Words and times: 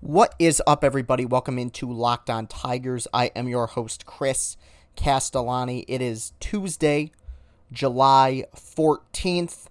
What 0.00 0.34
is 0.38 0.62
up, 0.66 0.84
everybody? 0.84 1.24
Welcome 1.24 1.58
into 1.58 1.90
Locked 1.90 2.28
On 2.28 2.46
Tigers. 2.46 3.08
I 3.14 3.28
am 3.34 3.48
your 3.48 3.66
host, 3.66 4.04
Chris 4.04 4.58
Castellani. 4.94 5.86
It 5.88 6.02
is 6.02 6.34
Tuesday, 6.38 7.12
July 7.72 8.44
14th. 8.54 9.68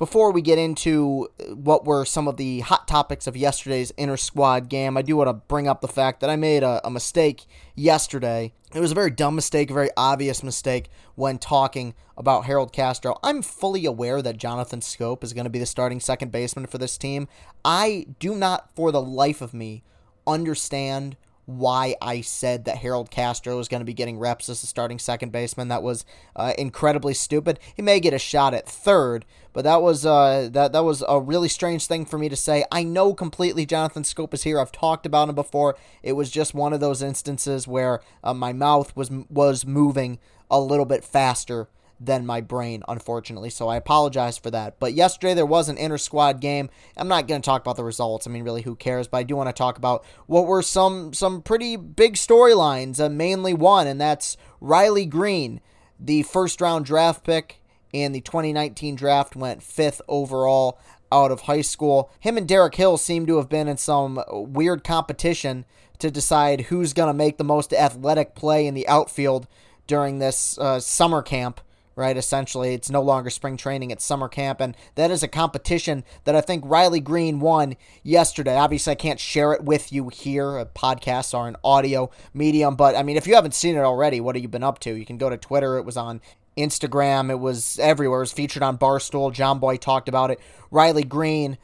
Before 0.00 0.32
we 0.32 0.40
get 0.40 0.56
into 0.56 1.28
uh, 1.38 1.54
what 1.54 1.84
were 1.84 2.06
some 2.06 2.26
of 2.26 2.38
the 2.38 2.60
hot 2.60 2.88
topics 2.88 3.26
of 3.26 3.36
yesterday's 3.36 3.90
inter 3.98 4.16
squad 4.16 4.70
game, 4.70 4.96
I 4.96 5.02
do 5.02 5.14
want 5.14 5.28
to 5.28 5.34
bring 5.34 5.68
up 5.68 5.82
the 5.82 5.88
fact 5.88 6.20
that 6.20 6.30
I 6.30 6.36
made 6.36 6.62
a, 6.62 6.80
a, 6.82 6.90
mistake 6.90 7.44
yesterday. 7.74 8.54
It 8.74 8.80
was 8.80 8.92
a 8.92 8.94
very 8.94 9.10
dumb 9.10 9.34
mistake, 9.34 9.70
a 9.70 9.74
very 9.74 9.90
obvious 9.98 10.42
mistake 10.42 10.88
when 11.16 11.36
talking 11.36 11.92
about 12.16 12.46
Harold 12.46 12.72
Castro. 12.72 13.18
I'm 13.22 13.42
fully 13.42 13.84
aware 13.84 14.22
that 14.22 14.38
Jonathan 14.38 14.80
Schoop 14.80 15.22
is 15.22 15.34
going 15.34 15.44
to 15.44 15.50
be 15.50 15.58
the 15.58 15.66
starting 15.66 16.00
second 16.00 16.32
baseman 16.32 16.64
for 16.64 16.78
this 16.78 16.96
team. 16.96 17.28
I 17.62 18.06
do 18.18 18.34
not, 18.34 18.74
for 18.74 18.92
the 18.92 19.02
life 19.02 19.42
of 19.42 19.52
me, 19.52 19.82
understand 20.26 21.18
why 21.58 21.96
I 22.00 22.20
said 22.20 22.64
that 22.64 22.78
Harold 22.78 23.10
Castro 23.10 23.56
was 23.56 23.68
going 23.68 23.80
to 23.80 23.84
be 23.86 23.94
getting 23.94 24.18
reps 24.18 24.48
as 24.48 24.62
a 24.62 24.66
starting 24.66 24.98
second 24.98 25.32
baseman. 25.32 25.68
That 25.68 25.82
was 25.82 26.04
uh, 26.36 26.52
incredibly 26.58 27.14
stupid. 27.14 27.58
He 27.74 27.82
may 27.82 28.00
get 28.00 28.14
a 28.14 28.18
shot 28.18 28.54
at 28.54 28.68
third, 28.68 29.24
but 29.52 29.64
that 29.64 29.82
was 29.82 30.06
uh, 30.06 30.48
that 30.52 30.72
that 30.72 30.84
was 30.84 31.02
a 31.08 31.20
really 31.20 31.48
strange 31.48 31.86
thing 31.86 32.04
for 32.04 32.18
me 32.18 32.28
to 32.28 32.36
say. 32.36 32.64
I 32.70 32.82
know 32.82 33.14
completely 33.14 33.66
Jonathan 33.66 34.02
Schoop 34.02 34.32
is 34.34 34.44
here. 34.44 34.60
I've 34.60 34.72
talked 34.72 35.06
about 35.06 35.28
him 35.28 35.34
before. 35.34 35.76
It 36.02 36.12
was 36.12 36.30
just 36.30 36.54
one 36.54 36.72
of 36.72 36.80
those 36.80 37.02
instances 37.02 37.66
where 37.66 38.00
uh, 38.22 38.34
my 38.34 38.52
mouth 38.52 38.94
was 38.96 39.10
was 39.28 39.66
moving 39.66 40.18
a 40.50 40.60
little 40.60 40.86
bit 40.86 41.04
faster 41.04 41.68
than 42.00 42.24
my 42.24 42.40
brain, 42.40 42.82
unfortunately. 42.88 43.50
So 43.50 43.68
I 43.68 43.76
apologize 43.76 44.38
for 44.38 44.50
that. 44.50 44.80
But 44.80 44.94
yesterday 44.94 45.34
there 45.34 45.44
was 45.44 45.68
an 45.68 45.76
inter 45.76 45.98
squad 45.98 46.40
game. 46.40 46.70
I'm 46.96 47.08
not 47.08 47.28
going 47.28 47.42
to 47.42 47.44
talk 47.44 47.60
about 47.60 47.76
the 47.76 47.84
results. 47.84 48.26
I 48.26 48.30
mean, 48.30 48.42
really, 48.42 48.62
who 48.62 48.74
cares? 48.74 49.06
But 49.06 49.18
I 49.18 49.22
do 49.24 49.36
want 49.36 49.50
to 49.50 49.52
talk 49.52 49.76
about 49.76 50.04
what 50.26 50.46
were 50.46 50.62
some 50.62 51.12
some 51.12 51.42
pretty 51.42 51.76
big 51.76 52.14
storylines. 52.14 52.98
Uh, 52.98 53.10
mainly 53.10 53.52
one, 53.52 53.86
and 53.86 54.00
that's 54.00 54.38
Riley 54.60 55.04
Greene, 55.04 55.60
the 55.98 56.22
first 56.22 56.60
round 56.60 56.86
draft 56.86 57.22
pick 57.22 57.60
in 57.92 58.12
the 58.12 58.20
2019 58.22 58.94
draft, 58.94 59.36
went 59.36 59.62
fifth 59.62 60.00
overall 60.08 60.78
out 61.12 61.30
of 61.30 61.42
high 61.42 61.60
school. 61.60 62.10
Him 62.20 62.38
and 62.38 62.48
Derek 62.48 62.76
Hill 62.76 62.96
seem 62.96 63.26
to 63.26 63.36
have 63.36 63.48
been 63.48 63.68
in 63.68 63.76
some 63.76 64.22
weird 64.30 64.84
competition 64.84 65.66
to 65.98 66.10
decide 66.10 66.62
who's 66.62 66.94
going 66.94 67.08
to 67.08 67.14
make 67.14 67.36
the 67.36 67.44
most 67.44 67.74
athletic 67.74 68.34
play 68.34 68.66
in 68.66 68.74
the 68.74 68.88
outfield 68.88 69.46
during 69.86 70.18
this 70.18 70.56
uh, 70.56 70.80
summer 70.80 71.20
camp 71.20 71.60
right? 72.00 72.16
Essentially, 72.16 72.72
it's 72.72 72.90
no 72.90 73.02
longer 73.02 73.28
spring 73.28 73.58
training, 73.58 73.90
it's 73.90 74.04
summer 74.04 74.26
camp, 74.26 74.60
and 74.60 74.74
that 74.94 75.10
is 75.10 75.22
a 75.22 75.28
competition 75.28 76.02
that 76.24 76.34
I 76.34 76.40
think 76.40 76.64
Riley 76.66 76.98
Greene 76.98 77.40
won 77.40 77.76
yesterday. 78.02 78.56
Obviously, 78.56 78.92
I 78.92 78.94
can't 78.94 79.20
share 79.20 79.52
it 79.52 79.62
with 79.62 79.92
you 79.92 80.08
here. 80.08 80.64
Podcasts 80.74 81.38
are 81.38 81.46
an 81.46 81.56
audio 81.62 82.10
medium, 82.32 82.74
but 82.74 82.96
I 82.96 83.02
mean, 83.02 83.18
if 83.18 83.26
you 83.26 83.34
haven't 83.34 83.54
seen 83.54 83.76
it 83.76 83.80
already, 83.80 84.18
what 84.18 84.34
have 84.34 84.42
you 84.42 84.48
been 84.48 84.64
up 84.64 84.78
to? 84.80 84.94
You 84.94 85.04
can 85.04 85.18
go 85.18 85.28
to 85.28 85.36
Twitter, 85.36 85.76
it 85.76 85.84
was 85.84 85.98
on 85.98 86.22
Instagram, 86.56 87.30
it 87.30 87.38
was 87.38 87.78
everywhere, 87.78 88.20
it 88.20 88.22
was 88.22 88.32
featured 88.32 88.62
on 88.62 88.78
Barstool. 88.78 89.30
John 89.30 89.58
Boy 89.58 89.76
talked 89.76 90.08
about 90.08 90.30
it. 90.30 90.40
Riley 90.70 91.04
Greene 91.04 91.58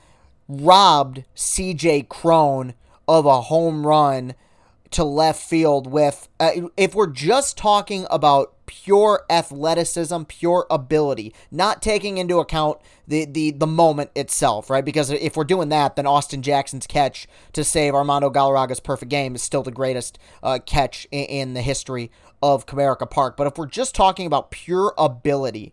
robbed 0.48 1.25
CJ 1.34 2.09
Cron 2.09 2.75
of 3.09 3.25
a 3.25 3.41
home 3.42 3.87
run 3.87 4.34
to 4.91 5.03
left 5.03 5.42
field 5.42 5.91
with 5.91 6.29
uh, 6.39 6.51
if 6.77 6.95
we're 6.95 7.07
just 7.07 7.57
talking 7.57 8.07
about 8.11 8.55
pure 8.67 9.25
athleticism, 9.31 10.22
pure 10.25 10.67
ability, 10.70 11.34
not 11.50 11.81
taking 11.83 12.19
into 12.19 12.39
account 12.39 12.78
the, 13.08 13.25
the 13.25 13.53
the 13.53 13.67
moment 13.67 14.11
itself, 14.14 14.69
right? 14.69 14.84
Because 14.84 15.11
if 15.11 15.36
we're 15.36 15.45
doing 15.45 15.69
that, 15.70 15.97
then 15.97 16.06
Austin 16.06 16.42
Jackson's 16.42 16.86
catch 16.86 17.27
to 17.53 17.64
save 17.64 17.95
Armando 17.95 18.31
Galarraga's 18.31 18.81
perfect 18.81 19.11
game 19.11 19.34
is 19.34 19.42
still 19.42 19.62
the 19.62 19.70
greatest 19.70 20.19
uh, 20.42 20.58
catch 20.64 21.06
in, 21.11 21.25
in 21.25 21.55
the 21.55 21.62
history 21.62 22.11
of 22.42 22.67
Comerica 22.67 23.11
Park. 23.11 23.36
But 23.36 23.47
if 23.47 23.56
we're 23.56 23.67
just 23.67 23.95
talking 23.95 24.27
about 24.27 24.50
pure 24.50 24.92
ability, 24.98 25.73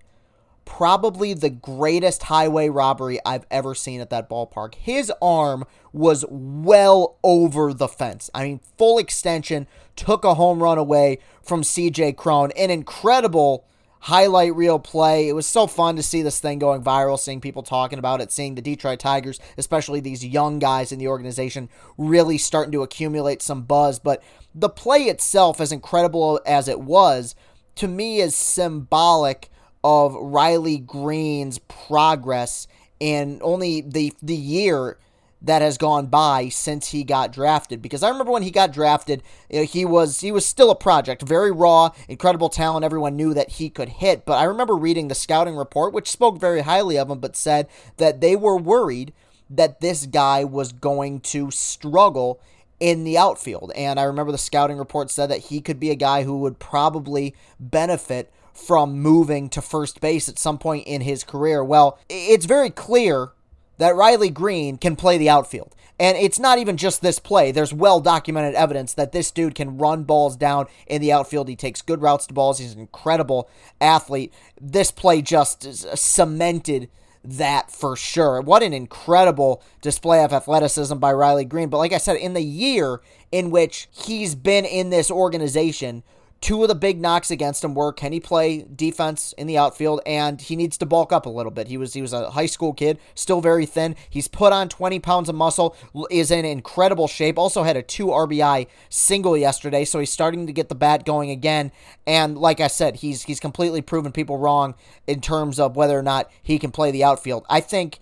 probably 0.66 1.34
the 1.34 1.50
greatest 1.50 2.24
highway 2.24 2.70
robbery 2.70 3.20
I've 3.26 3.46
ever 3.52 3.76
seen 3.76 4.02
at 4.02 4.10
that 4.10 4.30
ballpark. 4.30 4.76
His 4.76 5.12
arm 5.22 5.66
was 5.92 6.26
well 6.30 7.18
over 7.24 7.74
the 7.74 7.88
fence. 7.88 8.30
I 8.34 8.44
mean, 8.44 8.60
full 8.78 8.98
extension, 8.98 9.68
took 9.96 10.24
a 10.24 10.36
home 10.36 10.62
run 10.62 10.78
away 10.78 11.20
from 11.42 11.62
CJ 11.62 12.16
Cron. 12.18 12.52
An 12.52 12.70
incredible 12.70 13.66
highlight 14.02 14.54
reel 14.54 14.80
play. 14.80 15.30
It 15.30 15.34
was 15.34 15.48
so 15.48 15.66
fun 15.66 15.96
to 15.96 16.04
see 16.04 16.22
this 16.22 16.40
thing 16.40 16.60
going 16.60 16.84
viral, 16.84 17.18
seeing 17.18 17.40
people 17.40 17.64
talking 17.64 18.00
about 18.00 18.20
it, 18.20 18.34
seeing 18.34 18.56
the 18.56 18.62
Detroit 18.62 19.00
Tigers, 19.00 19.40
especially 19.58 20.02
these 20.02 20.26
young 20.26 20.60
guys 20.60 20.92
in 20.92 21.00
the 21.00 21.08
organization, 21.08 21.70
really 21.98 22.38
starting 22.38 22.74
to 22.74 22.84
accumulate 22.84 23.42
some 23.42 23.62
buzz. 23.64 24.00
But 24.00 24.22
the 24.54 24.70
play 24.70 25.04
itself, 25.04 25.62
as 25.62 25.72
incredible 25.72 26.42
as 26.46 26.68
it 26.68 26.82
was, 26.82 27.34
to 27.76 27.88
me 27.88 28.20
is 28.20 28.36
symbolic 28.36 29.50
of 29.84 30.16
Riley 30.16 30.78
Greene's 30.78 31.60
progress 31.60 32.68
in 33.00 33.40
only 33.42 33.82
the 33.82 34.14
the 34.22 34.36
year 34.36 34.98
that 35.44 35.62
has 35.62 35.78
gone 35.78 36.08
by 36.08 36.48
since 36.48 36.90
he 36.90 37.04
got 37.04 37.34
drafted. 37.34 37.82
Because 37.82 38.02
I 38.02 38.10
remember 38.10 38.32
when 38.32 38.44
he 38.44 38.52
got 38.52 38.72
drafted 38.72 39.22
you 39.50 39.60
know, 39.60 39.66
he 39.66 39.84
was 39.84 40.22
he 40.22 40.32
was 40.32 40.46
still 40.46 40.72
a 40.72 40.76
project. 40.76 41.22
Very 41.22 41.52
raw 41.52 41.90
incredible 42.08 42.50
talent. 42.50 42.86
Everyone 42.86 43.16
knew 43.16 43.34
that 43.34 43.52
he 43.52 43.70
could 43.70 43.90
hit. 43.90 44.26
But 44.26 44.38
I 44.38 44.46
remember 44.46 44.76
reading 44.76 45.10
the 45.10 45.16
scouting 45.16 45.56
report 45.58 45.94
which 45.94 46.10
spoke 46.10 46.40
very 46.40 46.62
highly 46.62 46.98
of 46.98 47.10
him 47.10 47.20
but 47.20 47.36
said 47.36 47.68
that 47.98 48.22
they 48.22 48.36
were 48.36 48.58
worried 48.58 49.14
that 49.50 49.82
this 49.82 50.06
guy 50.06 50.44
was 50.44 50.72
going 50.72 51.20
to 51.20 51.52
struggle 51.52 52.40
in 52.80 53.04
the 53.04 53.18
outfield. 53.18 53.72
And 53.76 54.00
I 54.00 54.04
remember 54.04 54.32
the 54.32 54.38
scouting 54.38 54.78
report 54.78 55.12
said 55.12 55.30
that 55.30 55.40
he 55.40 55.62
could 55.62 55.80
be 55.80 55.92
a 55.92 55.96
guy 55.96 56.24
who 56.24 56.40
would 56.40 56.60
probably 56.60 57.36
benefit 57.60 58.32
from 58.54 59.00
moving 59.00 59.50
to 59.50 59.62
first 59.62 60.00
base 60.00 60.30
at 60.30 60.40
some 60.40 60.58
point 60.58 60.88
in 60.88 61.02
his 61.02 61.24
career. 61.24 61.64
Well, 61.64 62.00
it's 62.10 62.46
very 62.46 62.70
clear 62.70 63.32
that 63.78 63.96
Riley 63.96 64.30
Greene 64.30 64.78
can 64.78 64.96
play 64.96 65.18
the 65.18 65.30
outfield. 65.30 65.76
And 66.00 66.18
it's 66.18 66.40
not 66.40 66.58
even 66.58 66.76
just 66.76 67.02
this 67.02 67.20
play. 67.20 67.52
There's 67.52 67.74
well 67.74 68.00
documented 68.00 68.56
evidence 68.56 68.94
that 68.96 69.12
this 69.12 69.32
dude 69.32 69.56
can 69.56 69.78
run 69.78 70.04
balls 70.04 70.36
down 70.36 70.66
in 70.88 71.02
the 71.02 71.12
outfield. 71.12 71.48
He 71.48 71.56
takes 71.56 71.82
good 71.82 72.02
routes 72.02 72.28
to 72.28 72.34
balls. 72.34 72.60
He's 72.60 72.74
an 72.74 72.80
incredible 72.80 73.50
athlete. 73.80 74.34
This 74.60 74.92
play 74.92 75.22
just 75.22 75.66
uh, 75.66 75.96
cemented 75.96 76.90
that 77.24 77.72
for 77.72 77.96
sure. 77.96 78.42
What 78.42 78.64
an 78.64 78.74
incredible 78.74 79.64
display 79.82 80.24
of 80.24 80.34
athleticism 80.34 80.98
by 80.98 81.14
Riley 81.14 81.46
Greene. 81.46 81.70
But 81.70 81.78
like 81.78 81.94
I 81.94 81.98
said, 81.98 82.18
in 82.18 82.34
the 82.34 82.42
year 82.42 83.00
in 83.32 83.50
which 83.50 83.88
he's 83.92 84.36
been 84.36 84.66
in 84.66 84.90
this 84.90 85.10
organization, 85.10 86.04
Two 86.44 86.62
of 86.62 86.68
the 86.68 86.76
big 86.76 87.00
knocks 87.00 87.32
against 87.32 87.64
him 87.64 87.74
were 87.74 87.94
can 87.94 88.12
he 88.12 88.20
play 88.20 88.66
defense 88.76 89.34
in 89.38 89.48
the 89.48 89.58
outfield 89.58 90.02
and 90.06 90.42
he 90.42 90.58
needs 90.58 90.78
to 90.80 90.86
bulk 90.86 91.14
up 91.14 91.26
a 91.26 91.30
little 91.30 91.54
bit. 91.54 91.70
He 91.70 91.78
was 91.78 91.94
he 91.94 92.02
was 92.02 92.12
a 92.12 92.32
high 92.32 92.48
school 92.48 92.74
kid, 92.74 93.00
still 93.16 93.40
very 93.40 93.66
thin. 93.66 93.96
He's 94.10 94.28
put 94.28 94.52
on 94.52 94.68
20 94.68 95.00
pounds 95.00 95.30
of 95.30 95.36
muscle, 95.36 95.74
is 96.12 96.32
in 96.32 96.44
incredible 96.44 97.08
shape. 97.08 97.40
Also 97.40 97.64
had 97.64 97.78
a 97.78 97.82
2 97.82 98.08
RBI 98.08 98.68
single 98.90 99.38
yesterday, 99.38 99.86
so 99.86 100.00
he's 100.00 100.12
starting 100.12 100.46
to 100.46 100.52
get 100.52 100.68
the 100.68 100.76
bat 100.76 101.06
going 101.06 101.30
again. 101.30 101.72
And 102.06 102.38
like 102.38 102.60
I 102.60 102.68
said, 102.68 102.98
he's 102.98 103.24
he's 103.24 103.40
completely 103.40 103.82
proven 103.82 104.12
people 104.12 104.38
wrong 104.38 104.76
in 105.08 105.22
terms 105.22 105.62
of 105.62 105.78
whether 105.78 105.98
or 105.98 106.04
not 106.04 106.30
he 106.42 106.60
can 106.60 106.72
play 106.72 106.92
the 106.92 107.06
outfield. 107.06 107.46
I 107.50 107.62
think 107.62 108.00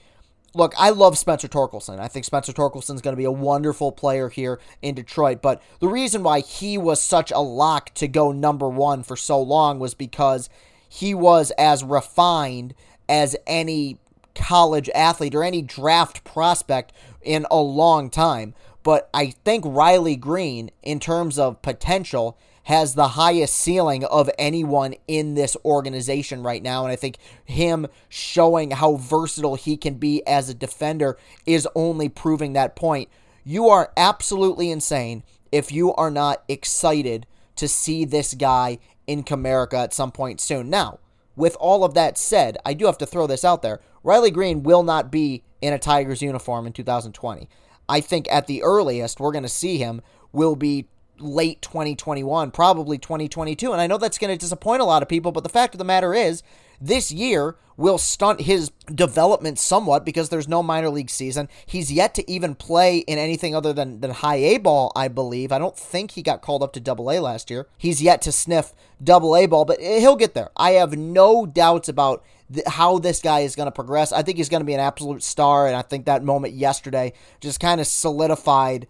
look, 0.53 0.73
I 0.77 0.89
love 0.89 1.17
Spencer 1.17 1.47
Torkelson. 1.47 1.99
I 1.99 2.07
think 2.07 2.25
Spencer 2.25 2.51
Torkelson 2.51 2.95
is 2.95 3.01
going 3.01 3.13
to 3.13 3.19
be 3.19 3.25
a 3.25 3.31
wonderful 3.31 3.91
player 3.91 4.29
here 4.29 4.59
in 4.81 4.95
Detroit. 4.95 5.41
But 5.41 5.61
the 5.79 5.87
reason 5.87 6.23
why 6.23 6.41
he 6.41 6.77
was 6.77 7.01
such 7.01 7.31
a 7.31 7.39
lock 7.39 7.93
to 7.95 8.07
go 8.07 8.31
number 8.31 8.67
one 8.67 9.03
for 9.03 9.15
so 9.15 9.41
long 9.41 9.79
was 9.79 9.93
because 9.93 10.49
he 10.87 11.13
was 11.13 11.51
as 11.51 11.83
refined 11.83 12.73
as 13.07 13.35
any 13.47 13.97
college 14.35 14.89
athlete 14.95 15.35
or 15.35 15.43
any 15.43 15.61
draft 15.61 16.23
prospect 16.23 16.93
in 17.21 17.45
a 17.51 17.61
long 17.61 18.09
time. 18.09 18.53
But 18.83 19.09
I 19.13 19.27
think 19.45 19.63
Riley 19.65 20.15
Greene, 20.15 20.71
in 20.81 20.99
terms 20.99 21.37
of 21.37 21.61
potential, 21.61 22.37
has 22.63 22.93
the 22.93 23.09
highest 23.09 23.55
ceiling 23.55 24.03
of 24.05 24.29
anyone 24.37 24.95
in 25.07 25.33
this 25.33 25.57
organization 25.65 26.43
right 26.43 26.61
now. 26.61 26.83
And 26.83 26.91
I 26.91 26.95
think 26.95 27.17
him 27.43 27.87
showing 28.09 28.71
how 28.71 28.95
versatile 28.95 29.55
he 29.55 29.77
can 29.77 29.95
be 29.95 30.25
as 30.27 30.49
a 30.49 30.53
defender 30.53 31.17
is 31.45 31.67
only 31.75 32.09
proving 32.09 32.53
that 32.53 32.75
point. 32.75 33.09
You 33.43 33.69
are 33.69 33.91
absolutely 33.97 34.69
insane 34.69 35.23
if 35.51 35.71
you 35.71 35.93
are 35.95 36.11
not 36.11 36.43
excited 36.47 37.25
to 37.55 37.67
see 37.67 38.05
this 38.05 38.33
guy 38.33 38.77
in 39.07 39.23
Comerica 39.23 39.83
at 39.83 39.93
some 39.93 40.11
point 40.11 40.39
soon. 40.39 40.69
Now, 40.69 40.99
with 41.35 41.55
all 41.59 41.83
of 41.83 41.93
that 41.95 42.17
said, 42.17 42.57
I 42.65 42.73
do 42.73 42.85
have 42.85 42.97
to 42.99 43.05
throw 43.05 43.27
this 43.27 43.43
out 43.43 43.61
there. 43.61 43.79
Riley 44.03 44.31
Greene 44.31 44.63
will 44.63 44.83
not 44.83 45.11
be 45.11 45.43
in 45.61 45.73
a 45.73 45.79
Tigers 45.79 46.21
uniform 46.21 46.67
in 46.67 46.73
2020. 46.73 47.47
I 47.89 48.01
think 48.01 48.27
at 48.31 48.47
the 48.47 48.63
earliest 48.63 49.19
we're 49.19 49.31
going 49.31 49.43
to 49.43 49.49
see 49.49 49.77
him 49.77 50.01
will 50.31 50.55
be 50.55 50.87
late 51.21 51.61
2021, 51.61 52.51
probably 52.51 52.97
2022. 52.97 53.71
And 53.71 53.81
I 53.81 53.87
know 53.87 53.97
that's 53.97 54.17
going 54.17 54.33
to 54.33 54.39
disappoint 54.39 54.81
a 54.81 54.85
lot 54.85 55.01
of 55.01 55.09
people, 55.09 55.31
but 55.31 55.43
the 55.43 55.49
fact 55.49 55.73
of 55.73 55.79
the 55.79 55.85
matter 55.85 56.13
is, 56.13 56.43
This 56.83 57.11
year 57.11 57.55
will 57.77 57.99
stunt 57.99 58.41
his 58.41 58.71
development 58.93 59.59
somewhat 59.59 60.03
because 60.03 60.29
there's 60.29 60.47
no 60.47 60.63
minor 60.63 60.89
league 60.89 61.11
season. 61.11 61.47
He's 61.65 61.91
yet 61.91 62.15
to 62.15 62.29
even 62.29 62.55
play 62.55 62.99
in 62.99 63.19
anything 63.19 63.55
other 63.55 63.71
than, 63.71 64.01
than 64.01 64.11
high 64.11 64.37
A 64.37 64.57
ball, 64.57 64.91
I 64.95 65.07
believe. 65.07 65.51
I 65.51 65.59
don't 65.59 65.77
think 65.77 66.11
he 66.11 66.23
got 66.23 66.41
called 66.41 66.63
up 66.63 66.73
to 66.73 66.79
double 66.79 67.11
A 67.11 67.19
last 67.19 67.51
year. 67.51 67.67
He's 67.77 68.01
yet 68.01 68.21
to 68.23 68.31
sniff 68.31 68.73
double 69.01 69.35
A 69.35 69.45
ball, 69.45 69.65
but 69.65 69.79
he'll 69.79 70.15
get 70.15 70.33
there. 70.33 70.49
I 70.57 70.71
have 70.71 70.97
no 70.97 71.45
doubts 71.45 71.87
about 71.87 72.23
th- 72.51 72.65
how 72.65 72.97
this 72.97 73.21
guy 73.21 73.41
is 73.41 73.55
going 73.55 73.67
to 73.67 73.71
progress. 73.71 74.11
I 74.11 74.23
think 74.23 74.37
he's 74.37 74.49
going 74.49 74.61
to 74.61 74.65
be 74.65 74.73
an 74.73 74.79
absolute 74.79 75.21
star, 75.21 75.67
and 75.67 75.75
I 75.75 75.83
think 75.83 76.05
that 76.05 76.23
moment 76.23 76.55
yesterday 76.55 77.13
just 77.41 77.59
kind 77.59 77.79
of 77.79 77.85
solidified 77.87 78.87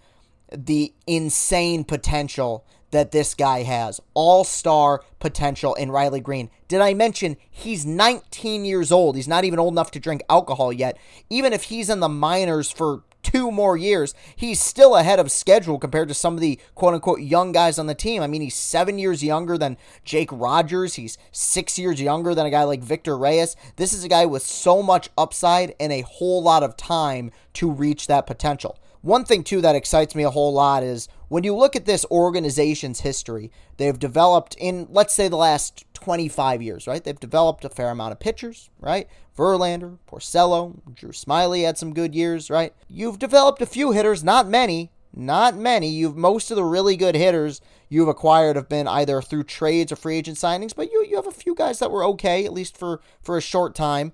the 0.51 0.93
insane 1.07 1.83
potential 1.83 2.65
that 2.91 3.11
this 3.11 3.33
guy 3.33 3.63
has. 3.63 3.99
All 4.13 4.43
star 4.43 5.01
potential 5.19 5.73
in 5.75 5.91
Riley 5.91 6.19
Greene. 6.19 6.49
Did 6.67 6.81
I 6.81 6.93
mention 6.93 7.37
he's 7.49 7.85
19 7.85 8.65
years 8.65 8.91
old? 8.91 9.15
He's 9.15 9.27
not 9.27 9.43
even 9.43 9.59
old 9.59 9.73
enough 9.73 9.91
to 9.91 9.99
drink 9.99 10.23
alcohol 10.29 10.71
yet. 10.71 10.97
Even 11.29 11.53
if 11.53 11.63
he's 11.63 11.89
in 11.89 12.01
the 12.01 12.09
minors 12.09 12.69
for 12.69 13.03
two 13.23 13.51
more 13.51 13.77
years, 13.77 14.13
he's 14.35 14.59
still 14.59 14.95
ahead 14.95 15.19
of 15.19 15.31
schedule 15.31 15.79
compared 15.79 16.07
to 16.07 16.13
some 16.13 16.33
of 16.33 16.41
the 16.41 16.59
quote 16.75 16.93
unquote 16.93 17.21
young 17.21 17.51
guys 17.51 17.79
on 17.79 17.87
the 17.87 17.95
team. 17.95 18.21
I 18.21 18.27
mean, 18.27 18.41
he's 18.41 18.55
seven 18.55 18.97
years 18.97 19.23
younger 19.23 19.57
than 19.57 19.77
Jake 20.03 20.29
Rogers. 20.31 20.95
He's 20.95 21.17
six 21.31 21.77
years 21.79 22.01
younger 22.01 22.35
than 22.35 22.45
a 22.45 22.51
guy 22.51 22.63
like 22.63 22.81
Victor 22.81 23.17
Reyes. 23.17 23.55
This 23.75 23.93
is 23.93 24.03
a 24.03 24.09
guy 24.09 24.25
with 24.25 24.43
so 24.43 24.81
much 24.81 25.09
upside 25.17 25.75
and 25.79 25.91
a 25.93 26.01
whole 26.01 26.43
lot 26.43 26.63
of 26.63 26.75
time 26.77 27.31
to 27.53 27.71
reach 27.71 28.07
that 28.07 28.27
potential. 28.27 28.77
One 29.01 29.25
thing, 29.25 29.43
too, 29.43 29.61
that 29.61 29.75
excites 29.75 30.15
me 30.15 30.23
a 30.23 30.29
whole 30.29 30.53
lot 30.53 30.83
is 30.83 31.07
when 31.27 31.43
you 31.43 31.55
look 31.55 31.75
at 31.75 31.85
this 31.85 32.05
organization's 32.11 33.01
history, 33.01 33.51
they've 33.77 33.97
developed 33.97 34.55
in, 34.59 34.87
let's 34.91 35.13
say, 35.13 35.27
the 35.27 35.37
last 35.37 35.85
25 35.93 36.61
years, 36.61 36.87
right? 36.87 37.03
They've 37.03 37.19
developed 37.19 37.65
a 37.65 37.69
fair 37.69 37.89
amount 37.89 38.11
of 38.11 38.19
pitchers, 38.19 38.69
right? 38.79 39.07
Verlander, 39.35 39.97
Porcello, 40.07 40.81
Drew 40.93 41.11
Smyly 41.11 41.65
had 41.65 41.77
some 41.77 41.93
good 41.93 42.13
years, 42.13 42.49
right? 42.49 42.73
You've 42.87 43.17
developed 43.17 43.61
a 43.61 43.65
few 43.65 43.91
hitters, 43.91 44.23
not 44.23 44.47
many, 44.47 44.91
not 45.13 45.55
many. 45.55 45.89
You've 45.89 46.15
most 46.15 46.51
of 46.51 46.57
the 46.57 46.63
really 46.63 46.95
good 46.95 47.15
hitters 47.15 47.61
you've 47.89 48.07
acquired 48.07 48.55
have 48.55 48.69
been 48.69 48.87
either 48.87 49.21
through 49.21 49.43
trades 49.43 49.91
or 49.91 49.95
free 49.95 50.17
agent 50.17 50.37
signings, 50.37 50.75
but 50.75 50.91
you 50.91 51.05
you 51.09 51.15
have 51.15 51.27
a 51.27 51.31
few 51.31 51.55
guys 51.55 51.79
that 51.79 51.91
were 51.91 52.03
okay 52.05 52.45
at 52.45 52.53
least 52.53 52.77
for 52.77 53.01
for 53.21 53.37
a 53.37 53.41
short 53.41 53.75
time. 53.75 54.13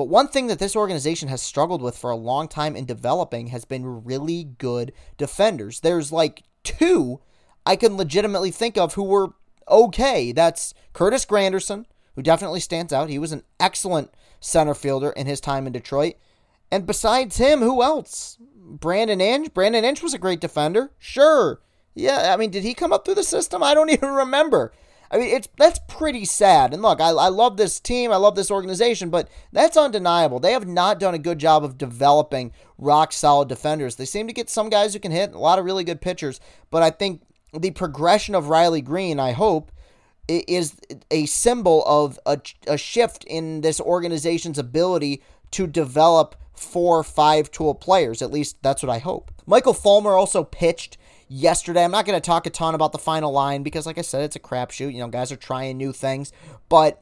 But 0.00 0.08
one 0.08 0.28
thing 0.28 0.46
that 0.46 0.58
this 0.58 0.76
organization 0.76 1.28
has 1.28 1.42
struggled 1.42 1.82
with 1.82 1.94
for 1.94 2.08
a 2.08 2.16
long 2.16 2.48
time 2.48 2.74
in 2.74 2.86
developing 2.86 3.48
has 3.48 3.66
been 3.66 4.02
really 4.02 4.44
good 4.44 4.94
defenders. 5.18 5.80
There's 5.80 6.10
like 6.10 6.42
two 6.64 7.20
I 7.66 7.76
can 7.76 7.98
legitimately 7.98 8.50
think 8.50 8.78
of 8.78 8.94
who 8.94 9.02
were 9.02 9.34
okay. 9.68 10.32
That's 10.32 10.72
Curtis 10.94 11.26
Granderson, 11.26 11.84
who 12.14 12.22
definitely 12.22 12.60
stands 12.60 12.94
out. 12.94 13.10
He 13.10 13.18
was 13.18 13.32
an 13.32 13.42
excellent 13.60 14.10
center 14.40 14.72
fielder 14.72 15.10
in 15.10 15.26
his 15.26 15.38
time 15.38 15.66
in 15.66 15.74
Detroit. 15.74 16.14
And 16.72 16.86
besides 16.86 17.36
him, 17.36 17.60
who 17.60 17.82
else? 17.82 18.38
Brandon 18.56 19.20
Inge. 19.20 19.52
Brandon 19.52 19.84
Inge 19.84 20.02
was 20.02 20.14
a 20.14 20.18
great 20.18 20.40
defender. 20.40 20.92
Sure. 20.98 21.60
Yeah, 21.94 22.32
I 22.32 22.38
mean, 22.38 22.50
did 22.50 22.62
he 22.62 22.72
come 22.72 22.94
up 22.94 23.04
through 23.04 23.16
the 23.16 23.22
system? 23.22 23.62
I 23.62 23.74
don't 23.74 23.90
even 23.92 24.08
remember. 24.08 24.72
I 25.10 25.18
mean, 25.18 25.34
it's 25.34 25.48
that's 25.56 25.80
pretty 25.88 26.24
sad. 26.24 26.72
And 26.72 26.82
look, 26.82 27.00
I, 27.00 27.08
I 27.08 27.28
love 27.28 27.56
this 27.56 27.80
team, 27.80 28.12
I 28.12 28.16
love 28.16 28.36
this 28.36 28.50
organization, 28.50 29.10
but 29.10 29.28
that's 29.52 29.76
undeniable. 29.76 30.38
They 30.38 30.52
have 30.52 30.68
not 30.68 31.00
done 31.00 31.14
a 31.14 31.18
good 31.18 31.38
job 31.38 31.64
of 31.64 31.78
developing 31.78 32.52
rock 32.78 33.12
solid 33.12 33.48
defenders. 33.48 33.96
They 33.96 34.04
seem 34.04 34.26
to 34.28 34.32
get 34.32 34.48
some 34.48 34.70
guys 34.70 34.92
who 34.92 35.00
can 35.00 35.12
hit, 35.12 35.32
a 35.32 35.38
lot 35.38 35.58
of 35.58 35.64
really 35.64 35.84
good 35.84 36.00
pitchers, 36.00 36.40
but 36.70 36.82
I 36.82 36.90
think 36.90 37.22
the 37.52 37.72
progression 37.72 38.34
of 38.34 38.48
Riley 38.48 38.80
Greene, 38.80 39.18
I 39.18 39.32
hope, 39.32 39.72
is 40.28 40.76
a 41.10 41.26
symbol 41.26 41.82
of 41.86 42.18
a, 42.24 42.40
a 42.68 42.78
shift 42.78 43.24
in 43.24 43.62
this 43.62 43.80
organization's 43.80 44.58
ability 44.58 45.22
to 45.50 45.66
develop 45.66 46.36
four 46.54 47.02
five 47.02 47.50
tool 47.50 47.74
players. 47.74 48.22
At 48.22 48.30
least 48.30 48.62
that's 48.62 48.82
what 48.82 48.90
I 48.90 48.98
hope. 48.98 49.32
Michael 49.46 49.74
Fulmer 49.74 50.12
also 50.12 50.44
pitched 50.44 50.96
yesterday. 51.30 51.84
I'm 51.84 51.90
not 51.90 52.04
going 52.04 52.20
to 52.20 52.26
talk 52.26 52.44
a 52.46 52.50
ton 52.50 52.74
about 52.74 52.92
the 52.92 52.98
final 52.98 53.32
line 53.32 53.62
because, 53.62 53.86
like 53.86 53.96
I 53.96 54.02
said, 54.02 54.22
it's 54.22 54.36
a 54.36 54.40
crapshoot. 54.40 54.92
You 54.92 54.98
know, 54.98 55.08
guys 55.08 55.32
are 55.32 55.36
trying 55.36 55.78
new 55.78 55.92
things. 55.92 56.32
But 56.68 57.00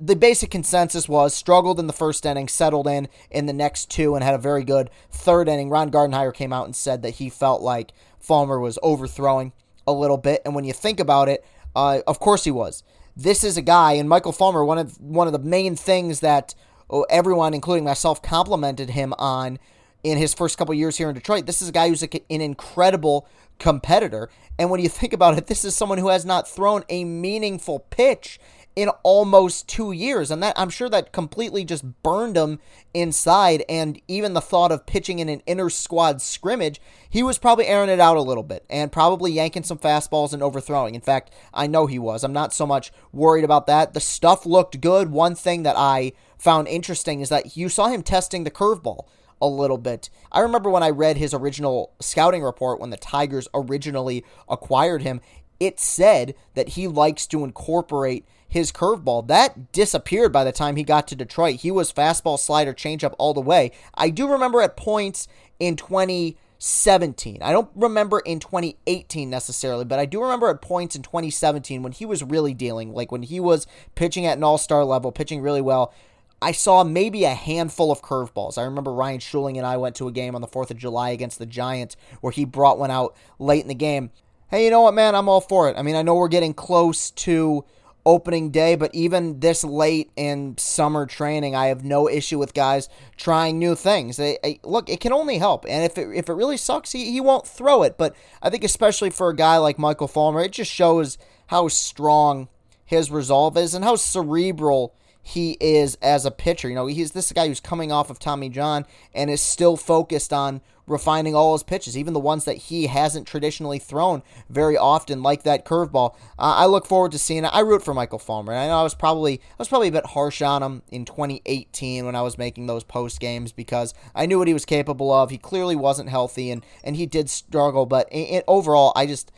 the 0.00 0.16
basic 0.16 0.50
consensus 0.50 1.08
was 1.08 1.34
struggled 1.34 1.78
in 1.78 1.86
the 1.86 1.92
first 1.92 2.26
inning, 2.26 2.48
settled 2.48 2.88
in 2.88 3.08
in 3.30 3.46
the 3.46 3.52
next 3.52 3.90
two, 3.90 4.14
and 4.14 4.24
had 4.24 4.34
a 4.34 4.38
very 4.38 4.64
good 4.64 4.90
third 5.10 5.48
inning. 5.48 5.70
Ron 5.70 5.90
Gardenhire 5.90 6.34
came 6.34 6.52
out 6.52 6.64
and 6.64 6.74
said 6.74 7.02
that 7.02 7.16
he 7.16 7.28
felt 7.28 7.62
like 7.62 7.92
Fulmer 8.18 8.58
was 8.58 8.78
overthrowing 8.82 9.52
a 9.86 9.92
little 9.92 10.18
bit. 10.18 10.42
And 10.44 10.54
when 10.54 10.64
you 10.64 10.72
think 10.72 10.98
about 10.98 11.28
it, 11.28 11.44
uh, 11.76 12.00
of 12.06 12.18
course 12.18 12.44
he 12.44 12.50
was. 12.50 12.82
This 13.16 13.42
is 13.42 13.56
a 13.56 13.62
guy, 13.62 13.92
and 13.92 14.08
Michael 14.08 14.32
Fulmer, 14.32 14.64
one 14.64 14.78
of 14.78 15.00
one 15.00 15.26
of 15.26 15.32
the 15.32 15.38
main 15.40 15.76
things 15.76 16.20
that 16.20 16.54
oh, 16.88 17.04
everyone, 17.10 17.52
including 17.52 17.84
myself, 17.84 18.22
complimented 18.22 18.90
him 18.90 19.12
on 19.18 19.58
in 20.02 20.18
his 20.18 20.34
first 20.34 20.58
couple 20.58 20.74
years 20.74 20.96
here 20.96 21.08
in 21.08 21.14
Detroit. 21.14 21.46
This 21.46 21.62
is 21.62 21.68
a 21.68 21.72
guy 21.72 21.88
who's 21.88 22.02
an 22.02 22.20
incredible 22.28 23.26
competitor. 23.58 24.30
And 24.58 24.70
when 24.70 24.80
you 24.80 24.88
think 24.88 25.12
about 25.12 25.36
it, 25.36 25.46
this 25.46 25.64
is 25.64 25.74
someone 25.74 25.98
who 25.98 26.08
has 26.08 26.24
not 26.24 26.48
thrown 26.48 26.84
a 26.88 27.04
meaningful 27.04 27.80
pitch 27.90 28.38
in 28.76 28.88
almost 29.02 29.68
two 29.68 29.90
years. 29.90 30.30
And 30.30 30.40
that 30.40 30.56
I'm 30.56 30.70
sure 30.70 30.88
that 30.88 31.12
completely 31.12 31.64
just 31.64 32.02
burned 32.04 32.36
him 32.36 32.60
inside. 32.94 33.64
And 33.68 34.00
even 34.06 34.34
the 34.34 34.40
thought 34.40 34.70
of 34.70 34.86
pitching 34.86 35.18
in 35.18 35.28
an 35.28 35.42
inner 35.46 35.68
squad 35.68 36.22
scrimmage, 36.22 36.80
he 37.10 37.24
was 37.24 37.38
probably 37.38 37.66
airing 37.66 37.90
it 37.90 37.98
out 37.98 38.16
a 38.16 38.22
little 38.22 38.44
bit 38.44 38.64
and 38.70 38.92
probably 38.92 39.32
yanking 39.32 39.64
some 39.64 39.78
fastballs 39.78 40.32
and 40.32 40.44
overthrowing. 40.44 40.94
In 40.94 41.00
fact, 41.00 41.32
I 41.52 41.66
know 41.66 41.86
he 41.86 41.98
was. 41.98 42.22
I'm 42.22 42.32
not 42.32 42.54
so 42.54 42.68
much 42.68 42.92
worried 43.12 43.44
about 43.44 43.66
that. 43.66 43.94
The 43.94 44.00
stuff 44.00 44.46
looked 44.46 44.80
good. 44.80 45.10
One 45.10 45.34
thing 45.34 45.64
that 45.64 45.76
I 45.76 46.12
found 46.38 46.68
interesting 46.68 47.20
is 47.20 47.30
that 47.30 47.56
you 47.56 47.68
saw 47.68 47.88
him 47.88 48.04
testing 48.04 48.44
the 48.44 48.50
curveball 48.50 49.06
a 49.40 49.46
little 49.46 49.78
bit. 49.78 50.10
I 50.32 50.40
remember 50.40 50.70
when 50.70 50.82
I 50.82 50.90
read 50.90 51.16
his 51.16 51.34
original 51.34 51.92
scouting 52.00 52.42
report 52.42 52.80
when 52.80 52.90
the 52.90 52.96
Tigers 52.96 53.48
originally 53.54 54.24
acquired 54.48 55.02
him, 55.02 55.20
it 55.60 55.80
said 55.80 56.34
that 56.54 56.70
he 56.70 56.86
likes 56.86 57.26
to 57.28 57.44
incorporate 57.44 58.24
his 58.48 58.72
curveball. 58.72 59.26
That 59.28 59.72
disappeared 59.72 60.32
by 60.32 60.44
the 60.44 60.52
time 60.52 60.76
he 60.76 60.84
got 60.84 61.06
to 61.08 61.16
Detroit. 61.16 61.56
He 61.56 61.70
was 61.70 61.92
fastball, 61.92 62.38
slider, 62.38 62.72
changeup 62.72 63.14
all 63.18 63.34
the 63.34 63.40
way. 63.40 63.72
I 63.94 64.10
do 64.10 64.30
remember 64.30 64.62
at 64.62 64.76
points 64.76 65.28
in 65.60 65.76
2017. 65.76 67.42
I 67.42 67.52
don't 67.52 67.70
remember 67.74 68.20
in 68.20 68.40
2018 68.40 69.28
necessarily, 69.28 69.84
but 69.84 69.98
I 69.98 70.06
do 70.06 70.22
remember 70.22 70.48
at 70.48 70.62
points 70.62 70.96
in 70.96 71.02
2017 71.02 71.82
when 71.82 71.92
he 71.92 72.06
was 72.06 72.22
really 72.22 72.54
dealing, 72.54 72.94
like 72.94 73.12
when 73.12 73.22
he 73.22 73.38
was 73.38 73.66
pitching 73.94 74.24
at 74.24 74.38
an 74.38 74.44
all 74.44 74.58
star 74.58 74.84
level, 74.84 75.12
pitching 75.12 75.42
really 75.42 75.62
well. 75.62 75.92
I 76.40 76.52
saw 76.52 76.84
maybe 76.84 77.24
a 77.24 77.34
handful 77.34 77.90
of 77.90 78.02
curveballs. 78.02 78.58
I 78.58 78.62
remember 78.62 78.92
Ryan 78.92 79.18
Schuling 79.18 79.56
and 79.56 79.66
I 79.66 79.76
went 79.76 79.96
to 79.96 80.08
a 80.08 80.12
game 80.12 80.34
on 80.34 80.40
the 80.40 80.46
4th 80.46 80.70
of 80.70 80.76
July 80.76 81.10
against 81.10 81.38
the 81.38 81.46
Giants 81.46 81.96
where 82.20 82.30
he 82.30 82.44
brought 82.44 82.78
one 82.78 82.90
out 82.90 83.16
late 83.38 83.62
in 83.62 83.68
the 83.68 83.74
game. 83.74 84.10
Hey, 84.48 84.64
you 84.64 84.70
know 84.70 84.82
what, 84.82 84.94
man? 84.94 85.14
I'm 85.14 85.28
all 85.28 85.40
for 85.40 85.68
it. 85.68 85.76
I 85.76 85.82
mean, 85.82 85.96
I 85.96 86.02
know 86.02 86.14
we're 86.14 86.28
getting 86.28 86.54
close 86.54 87.10
to 87.10 87.64
opening 88.06 88.50
day, 88.50 88.76
but 88.76 88.94
even 88.94 89.40
this 89.40 89.62
late 89.64 90.10
in 90.16 90.56
summer 90.56 91.04
training, 91.04 91.54
I 91.54 91.66
have 91.66 91.84
no 91.84 92.08
issue 92.08 92.38
with 92.38 92.54
guys 92.54 92.88
trying 93.16 93.58
new 93.58 93.74
things. 93.74 94.16
They, 94.16 94.38
they, 94.42 94.60
look, 94.62 94.88
it 94.88 95.00
can 95.00 95.12
only 95.12 95.38
help. 95.38 95.66
And 95.68 95.84
if 95.84 95.98
it, 95.98 96.08
if 96.14 96.28
it 96.28 96.34
really 96.34 96.56
sucks, 96.56 96.92
he, 96.92 97.10
he 97.10 97.20
won't 97.20 97.46
throw 97.46 97.82
it. 97.82 97.98
But 97.98 98.16
I 98.40 98.48
think, 98.48 98.64
especially 98.64 99.10
for 99.10 99.28
a 99.28 99.36
guy 99.36 99.58
like 99.58 99.78
Michael 99.78 100.08
Fulmer, 100.08 100.40
it 100.40 100.52
just 100.52 100.72
shows 100.72 101.18
how 101.48 101.68
strong 101.68 102.48
his 102.86 103.10
resolve 103.10 103.58
is 103.58 103.74
and 103.74 103.84
how 103.84 103.96
cerebral 103.96 104.94
he 105.22 105.56
is 105.60 105.96
as 106.00 106.24
a 106.24 106.30
pitcher. 106.30 106.68
You 106.68 106.74
know, 106.74 106.86
he's 106.86 107.12
this 107.12 107.32
guy 107.32 107.48
who's 107.48 107.60
coming 107.60 107.92
off 107.92 108.10
of 108.10 108.18
Tommy 108.18 108.48
John 108.48 108.86
and 109.14 109.30
is 109.30 109.42
still 109.42 109.76
focused 109.76 110.32
on 110.32 110.60
refining 110.88 111.34
all 111.34 111.52
his 111.52 111.62
pitches, 111.62 111.96
even 111.96 112.14
the 112.14 112.20
ones 112.20 112.44
that 112.44 112.56
he 112.56 112.86
hasn't 112.86 113.26
traditionally 113.26 113.78
thrown 113.78 114.22
very 114.48 114.76
often, 114.76 115.22
like 115.22 115.42
that 115.42 115.64
curveball. 115.64 116.14
Uh, 116.38 116.54
I 116.56 116.66
look 116.66 116.86
forward 116.86 117.12
to 117.12 117.18
seeing 117.18 117.44
it. 117.44 117.52
I 117.52 117.60
root 117.60 117.84
for 117.84 117.94
Michael 117.94 118.18
Fulmer. 118.18 118.54
I 118.54 118.66
know 118.66 118.80
I 118.80 118.82
was 118.82 118.94
probably 118.94 119.34
I 119.34 119.56
was 119.58 119.68
probably 119.68 119.88
a 119.88 119.92
bit 119.92 120.06
harsh 120.06 120.42
on 120.42 120.62
him 120.62 120.82
in 120.88 121.04
2018 121.04 122.06
when 122.06 122.16
I 122.16 122.22
was 122.22 122.38
making 122.38 122.66
those 122.66 122.84
post 122.84 123.20
games 123.20 123.52
because 123.52 123.94
I 124.14 124.26
knew 124.26 124.38
what 124.38 124.48
he 124.48 124.54
was 124.54 124.64
capable 124.64 125.12
of. 125.12 125.30
He 125.30 125.38
clearly 125.38 125.76
wasn't 125.76 126.08
healthy 126.08 126.50
and 126.50 126.64
and 126.82 126.96
he 126.96 127.06
did 127.06 127.30
struggle, 127.30 127.86
but 127.86 128.08
in, 128.10 128.24
in, 128.24 128.42
overall, 128.48 128.92
I 128.96 129.06
just 129.06 129.30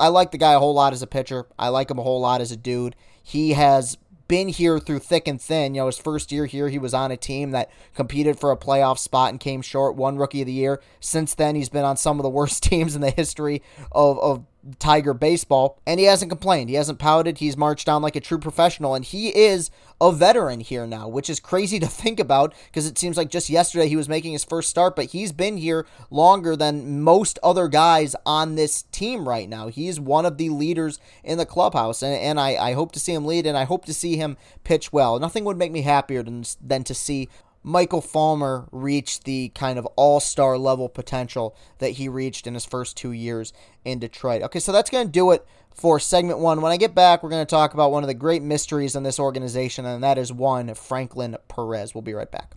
I 0.00 0.08
like 0.08 0.30
the 0.30 0.38
guy 0.38 0.52
a 0.52 0.58
whole 0.58 0.74
lot 0.74 0.92
as 0.92 1.02
a 1.02 1.06
pitcher. 1.06 1.46
I 1.58 1.68
like 1.68 1.90
him 1.90 1.98
a 1.98 2.02
whole 2.02 2.20
lot 2.20 2.40
as 2.40 2.52
a 2.52 2.56
dude. 2.56 2.96
He 3.22 3.52
has 3.52 3.98
been 4.28 4.48
here 4.48 4.78
through 4.78 5.00
thick 5.00 5.26
and 5.26 5.40
thin. 5.40 5.74
You 5.74 5.80
know, 5.80 5.86
his 5.86 5.98
first 5.98 6.30
year 6.30 6.46
here, 6.46 6.68
he 6.68 6.78
was 6.78 6.94
on 6.94 7.10
a 7.10 7.16
team 7.16 7.50
that 7.52 7.70
competed 7.94 8.38
for 8.38 8.52
a 8.52 8.56
playoff 8.56 8.98
spot 8.98 9.30
and 9.30 9.40
came 9.40 9.62
short, 9.62 9.96
won 9.96 10.16
Rookie 10.16 10.42
of 10.42 10.46
the 10.46 10.52
Year. 10.52 10.80
Since 11.00 11.34
then, 11.34 11.54
he's 11.54 11.70
been 11.70 11.84
on 11.84 11.96
some 11.96 12.18
of 12.18 12.22
the 12.22 12.28
worst 12.28 12.62
teams 12.62 12.94
in 12.94 13.00
the 13.00 13.10
history 13.10 13.62
of, 13.90 14.18
of 14.20 14.44
Tiger 14.78 15.14
baseball, 15.14 15.80
and 15.86 15.98
he 16.00 16.06
hasn't 16.06 16.30
complained. 16.30 16.70
He 16.70 16.76
hasn't 16.76 16.98
pouted. 16.98 17.38
He's 17.38 17.56
marched 17.56 17.88
on 17.88 18.02
like 18.02 18.16
a 18.16 18.20
true 18.20 18.38
professional, 18.38 18.94
and 18.94 19.04
he 19.04 19.28
is 19.28 19.70
a 20.00 20.12
veteran 20.12 20.60
here 20.60 20.86
now, 20.86 21.08
which 21.08 21.28
is 21.30 21.40
crazy 21.40 21.78
to 21.80 21.86
think 21.88 22.20
about 22.20 22.54
because 22.66 22.86
it 22.86 22.98
seems 22.98 23.16
like 23.16 23.30
just 23.30 23.50
yesterday 23.50 23.88
he 23.88 23.96
was 23.96 24.08
making 24.08 24.32
his 24.32 24.44
first 24.44 24.70
start, 24.70 24.96
but 24.96 25.06
he's 25.06 25.32
been 25.32 25.56
here 25.56 25.86
longer 26.10 26.56
than 26.56 27.02
most 27.02 27.38
other 27.42 27.68
guys 27.68 28.14
on 28.24 28.54
this 28.54 28.82
team 28.92 29.28
right 29.28 29.48
now. 29.48 29.68
He's 29.68 29.98
one 29.98 30.26
of 30.26 30.38
the 30.38 30.50
leaders 30.50 30.98
in 31.24 31.38
the 31.38 31.46
clubhouse, 31.46 32.02
and, 32.02 32.14
and 32.14 32.40
I, 32.40 32.56
I 32.56 32.72
hope 32.72 32.92
to 32.92 33.00
see 33.00 33.14
him 33.14 33.26
lead, 33.26 33.46
and 33.46 33.56
I 33.56 33.64
hope 33.64 33.84
to 33.86 33.94
see 33.94 34.16
him 34.16 34.36
pitch 34.64 34.92
well. 34.92 35.18
Nothing 35.18 35.44
would 35.44 35.58
make 35.58 35.72
me 35.72 35.82
happier 35.82 36.22
than, 36.22 36.44
than 36.60 36.84
to 36.84 36.94
see 36.94 37.28
Michael 37.62 38.00
Fulmer 38.00 38.68
reached 38.72 39.24
the 39.24 39.50
kind 39.50 39.78
of 39.78 39.86
all 39.96 40.20
star 40.20 40.56
level 40.56 40.88
potential 40.88 41.56
that 41.78 41.92
he 41.92 42.08
reached 42.08 42.46
in 42.46 42.54
his 42.54 42.64
first 42.64 42.96
two 42.96 43.12
years 43.12 43.52
in 43.84 43.98
Detroit. 43.98 44.42
Okay, 44.42 44.60
so 44.60 44.72
that's 44.72 44.90
going 44.90 45.06
to 45.06 45.12
do 45.12 45.32
it 45.32 45.44
for 45.74 46.00
segment 46.00 46.38
one. 46.38 46.60
When 46.60 46.72
I 46.72 46.76
get 46.76 46.94
back, 46.94 47.22
we're 47.22 47.30
going 47.30 47.44
to 47.44 47.50
talk 47.50 47.74
about 47.74 47.92
one 47.92 48.02
of 48.02 48.08
the 48.08 48.14
great 48.14 48.42
mysteries 48.42 48.96
in 48.96 49.02
this 49.02 49.18
organization, 49.18 49.84
and 49.84 50.02
that 50.02 50.18
is 50.18 50.32
one 50.32 50.74
Franklin 50.74 51.36
Perez. 51.48 51.94
We'll 51.94 52.02
be 52.02 52.14
right 52.14 52.30
back. 52.30 52.54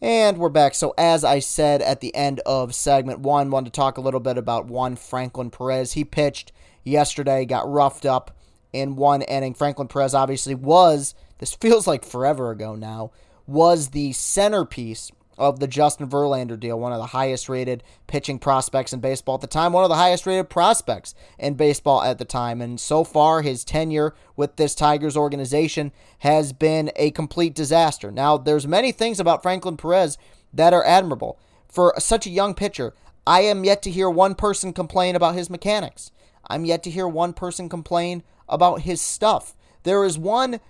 And 0.00 0.38
we're 0.38 0.48
back. 0.48 0.74
So, 0.74 0.94
as 0.98 1.22
I 1.22 1.38
said 1.38 1.80
at 1.80 2.00
the 2.00 2.14
end 2.14 2.40
of 2.40 2.74
segment 2.74 3.20
one, 3.20 3.50
wanted 3.50 3.72
to 3.72 3.80
talk 3.80 3.98
a 3.98 4.00
little 4.00 4.18
bit 4.18 4.36
about 4.36 4.66
one 4.66 4.96
Franklin 4.96 5.50
Perez. 5.50 5.92
He 5.92 6.04
pitched 6.04 6.50
yesterday, 6.82 7.44
got 7.44 7.70
roughed 7.70 8.04
up 8.04 8.36
in 8.72 8.96
one 8.96 9.22
inning. 9.22 9.54
Franklin 9.54 9.88
Perez 9.88 10.14
obviously 10.14 10.54
was, 10.56 11.14
this 11.38 11.54
feels 11.60 11.86
like 11.86 12.04
forever 12.04 12.50
ago 12.50 12.74
now, 12.74 13.12
was 13.46 13.88
the 13.88 14.12
centerpiece 14.12 15.10
of 15.38 15.60
the 15.60 15.66
Justin 15.66 16.08
Verlander 16.08 16.58
deal, 16.58 16.78
one 16.78 16.92
of 16.92 16.98
the 16.98 17.06
highest 17.06 17.48
rated 17.48 17.82
pitching 18.06 18.38
prospects 18.38 18.92
in 18.92 19.00
baseball 19.00 19.36
at 19.36 19.40
the 19.40 19.46
time, 19.46 19.72
one 19.72 19.82
of 19.82 19.90
the 19.90 19.96
highest 19.96 20.26
rated 20.26 20.50
prospects 20.50 21.14
in 21.38 21.54
baseball 21.54 22.02
at 22.02 22.18
the 22.18 22.24
time. 22.24 22.60
And 22.60 22.78
so 22.78 23.02
far, 23.02 23.42
his 23.42 23.64
tenure 23.64 24.14
with 24.36 24.56
this 24.56 24.74
Tigers 24.74 25.16
organization 25.16 25.90
has 26.18 26.52
been 26.52 26.92
a 26.96 27.10
complete 27.10 27.54
disaster. 27.54 28.10
Now, 28.10 28.36
there's 28.36 28.66
many 28.66 28.92
things 28.92 29.18
about 29.18 29.42
Franklin 29.42 29.76
Perez 29.76 30.18
that 30.52 30.74
are 30.74 30.84
admirable. 30.84 31.38
For 31.68 31.94
such 31.98 32.26
a 32.26 32.30
young 32.30 32.54
pitcher, 32.54 32.94
I 33.26 33.40
am 33.40 33.64
yet 33.64 33.82
to 33.82 33.90
hear 33.90 34.10
one 34.10 34.34
person 34.34 34.72
complain 34.72 35.16
about 35.16 35.34
his 35.34 35.48
mechanics. 35.48 36.10
I'm 36.48 36.64
yet 36.64 36.82
to 36.82 36.90
hear 36.90 37.08
one 37.08 37.32
person 37.32 37.68
complain 37.68 38.22
about 38.48 38.82
his 38.82 39.00
stuff. 39.00 39.56
There 39.84 40.04
is 40.04 40.18
one 40.18 40.60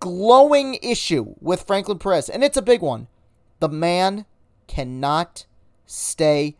glowing 0.00 0.78
issue 0.82 1.34
with 1.40 1.66
Franklin 1.66 1.98
Perez, 1.98 2.28
and 2.28 2.42
it's 2.44 2.56
a 2.56 2.62
big 2.62 2.80
one. 2.80 3.08
The 3.60 3.68
man 3.68 4.26
cannot 4.66 5.46
stay 5.86 6.56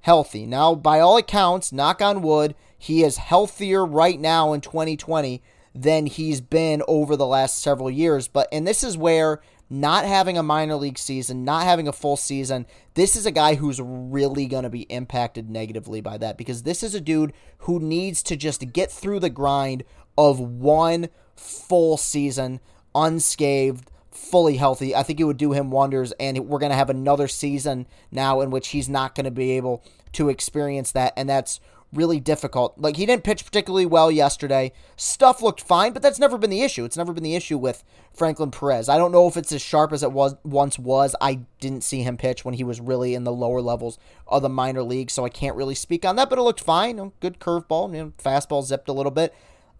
healthy. 0.00 0.46
Now, 0.46 0.74
by 0.74 1.00
all 1.00 1.16
accounts, 1.16 1.72
knock 1.72 2.00
on 2.00 2.22
wood, 2.22 2.54
he 2.78 3.02
is 3.02 3.16
healthier 3.16 3.84
right 3.84 4.20
now 4.20 4.52
in 4.52 4.60
2020 4.60 5.42
than 5.74 6.06
he's 6.06 6.40
been 6.40 6.82
over 6.88 7.16
the 7.16 7.26
last 7.26 7.58
several 7.58 7.90
years. 7.90 8.28
But, 8.28 8.48
and 8.52 8.66
this 8.66 8.82
is 8.82 8.96
where 8.96 9.40
not 9.68 10.04
having 10.04 10.38
a 10.38 10.42
minor 10.42 10.76
league 10.76 10.98
season, 10.98 11.44
not 11.44 11.64
having 11.64 11.88
a 11.88 11.92
full 11.92 12.16
season, 12.16 12.66
this 12.94 13.16
is 13.16 13.26
a 13.26 13.32
guy 13.32 13.56
who's 13.56 13.80
really 13.82 14.46
going 14.46 14.62
to 14.62 14.70
be 14.70 14.82
impacted 14.82 15.50
negatively 15.50 16.00
by 16.00 16.16
that 16.18 16.38
because 16.38 16.62
this 16.62 16.82
is 16.82 16.94
a 16.94 17.00
dude 17.00 17.32
who 17.58 17.80
needs 17.80 18.22
to 18.22 18.36
just 18.36 18.72
get 18.72 18.90
through 18.90 19.20
the 19.20 19.30
grind 19.30 19.82
of 20.18 20.40
one 20.40 21.08
full 21.34 21.96
season 21.96 22.60
unscathed, 22.94 23.90
fully 24.10 24.56
healthy. 24.56 24.94
I 24.94 25.02
think 25.02 25.20
it 25.20 25.24
would 25.24 25.36
do 25.36 25.52
him 25.52 25.70
wonders, 25.70 26.12
and 26.12 26.38
we're 26.46 26.58
going 26.58 26.70
to 26.70 26.76
have 26.76 26.90
another 26.90 27.28
season 27.28 27.86
now 28.10 28.40
in 28.40 28.50
which 28.50 28.68
he's 28.68 28.88
not 28.88 29.14
going 29.14 29.24
to 29.24 29.30
be 29.30 29.52
able 29.52 29.84
to 30.12 30.28
experience 30.28 30.92
that, 30.92 31.12
and 31.16 31.28
that's 31.28 31.60
really 31.92 32.18
difficult. 32.18 32.74
Like, 32.78 32.96
he 32.96 33.06
didn't 33.06 33.24
pitch 33.24 33.44
particularly 33.44 33.86
well 33.86 34.10
yesterday. 34.10 34.72
Stuff 34.96 35.42
looked 35.42 35.60
fine, 35.60 35.92
but 35.92 36.02
that's 36.02 36.18
never 36.18 36.36
been 36.36 36.50
the 36.50 36.62
issue. 36.62 36.84
It's 36.84 36.96
never 36.96 37.12
been 37.12 37.22
the 37.22 37.36
issue 37.36 37.58
with 37.58 37.84
Franklin 38.12 38.50
Perez. 38.50 38.88
I 38.88 38.98
don't 38.98 39.12
know 39.12 39.28
if 39.28 39.36
it's 39.36 39.52
as 39.52 39.62
sharp 39.62 39.92
as 39.92 40.02
it 40.02 40.12
was 40.12 40.34
once 40.42 40.78
was. 40.78 41.14
I 41.20 41.40
didn't 41.60 41.84
see 41.84 42.02
him 42.02 42.16
pitch 42.16 42.44
when 42.44 42.54
he 42.54 42.64
was 42.64 42.80
really 42.80 43.14
in 43.14 43.24
the 43.24 43.32
lower 43.32 43.60
levels 43.60 43.98
of 44.26 44.42
the 44.42 44.48
minor 44.48 44.82
league, 44.82 45.10
so 45.10 45.24
I 45.24 45.28
can't 45.28 45.56
really 45.56 45.74
speak 45.74 46.04
on 46.04 46.16
that, 46.16 46.28
but 46.28 46.38
it 46.38 46.42
looked 46.42 46.60
fine. 46.60 47.12
Good 47.20 47.38
curveball, 47.38 47.94
you 47.94 48.02
know, 48.02 48.12
fastball 48.18 48.64
zipped 48.64 48.88
a 48.88 48.92
little 48.94 49.12
bit. 49.12 49.34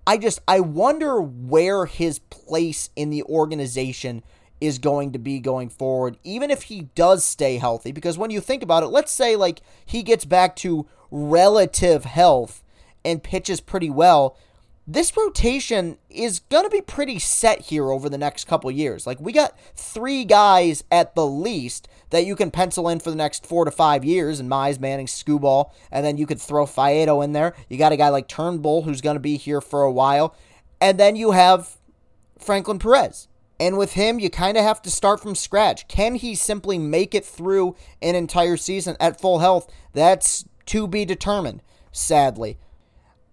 I 0.06 0.18
just 0.18 0.40
I 0.46 0.60
wonder 0.60 1.20
where 1.20 1.86
his 1.86 2.18
place 2.18 2.90
in 2.94 3.10
the 3.10 3.22
organization 3.24 4.22
is 4.60 4.78
going 4.78 5.12
to 5.12 5.18
be 5.18 5.38
going 5.38 5.68
forward, 5.68 6.16
even 6.24 6.50
if 6.50 6.64
he 6.64 6.82
does 6.94 7.24
stay 7.24 7.58
healthy. 7.58 7.92
Because 7.92 8.16
when 8.16 8.30
you 8.30 8.40
think 8.40 8.62
about 8.62 8.82
it, 8.82 8.86
let's 8.86 9.12
say 9.12 9.36
like 9.36 9.60
he 9.84 10.02
gets 10.02 10.24
back 10.24 10.56
to 10.56 10.86
relative 11.10 12.04
health 12.04 12.62
and 13.04 13.22
pitches 13.22 13.60
pretty 13.60 13.90
well, 13.90 14.36
this 14.86 15.16
rotation 15.16 15.98
is 16.08 16.40
going 16.40 16.64
to 16.64 16.70
be 16.70 16.80
pretty 16.80 17.18
set 17.18 17.62
here 17.62 17.90
over 17.90 18.08
the 18.08 18.18
next 18.18 18.46
couple 18.46 18.70
years. 18.70 19.06
Like, 19.06 19.20
we 19.20 19.32
got 19.32 19.58
three 19.74 20.24
guys 20.24 20.84
at 20.92 21.14
the 21.16 21.26
least 21.26 21.88
that 22.10 22.24
you 22.24 22.36
can 22.36 22.52
pencil 22.52 22.88
in 22.88 23.00
for 23.00 23.10
the 23.10 23.16
next 23.16 23.44
four 23.44 23.64
to 23.64 23.70
five 23.70 24.04
years, 24.04 24.38
and 24.38 24.48
Mize, 24.48 24.78
Manning, 24.78 25.06
Skubal, 25.06 25.72
and 25.90 26.06
then 26.06 26.18
you 26.18 26.26
could 26.26 26.40
throw 26.40 26.66
Faedo 26.66 27.24
in 27.24 27.32
there. 27.32 27.54
You 27.68 27.78
got 27.78 27.92
a 27.92 27.96
guy 27.96 28.10
like 28.10 28.28
Turnbull 28.28 28.82
who's 28.82 29.00
going 29.00 29.16
to 29.16 29.20
be 29.20 29.36
here 29.36 29.60
for 29.60 29.82
a 29.82 29.92
while. 29.92 30.36
And 30.80 31.00
then 31.00 31.16
you 31.16 31.32
have 31.32 31.76
Franklin 32.38 32.78
Perez. 32.78 33.26
And 33.58 33.78
with 33.78 33.94
him, 33.94 34.20
you 34.20 34.30
kind 34.30 34.56
of 34.56 34.62
have 34.62 34.82
to 34.82 34.90
start 34.90 35.20
from 35.20 35.34
scratch. 35.34 35.88
Can 35.88 36.14
he 36.14 36.34
simply 36.34 36.78
make 36.78 37.14
it 37.14 37.24
through 37.24 37.74
an 38.02 38.14
entire 38.14 38.56
season 38.56 38.96
at 39.00 39.20
full 39.20 39.38
health? 39.38 39.72
That's 39.94 40.44
to 40.66 40.86
be 40.86 41.04
determined, 41.04 41.62
sadly. 41.90 42.58